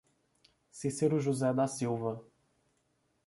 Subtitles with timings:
[0.71, 2.25] Cicero José da Silva